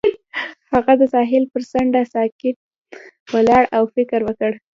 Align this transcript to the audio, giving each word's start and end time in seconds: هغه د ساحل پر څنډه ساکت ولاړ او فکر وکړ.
هغه 0.71 0.93
د 1.01 1.03
ساحل 1.13 1.43
پر 1.53 1.61
څنډه 1.71 2.01
ساکت 2.13 2.57
ولاړ 3.33 3.63
او 3.77 3.83
فکر 3.95 4.19
وکړ. 4.25 4.51